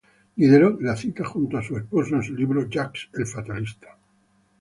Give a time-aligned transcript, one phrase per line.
[0.43, 3.99] Diderot la cita junto a su esposo en su libro "Jacques el fatalista".